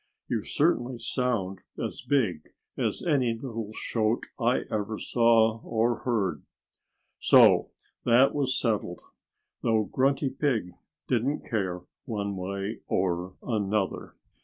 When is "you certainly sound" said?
0.27-1.59